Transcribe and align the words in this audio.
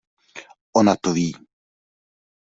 Ona 0.81 0.95
to 1.01 1.13
ví! 1.19 1.27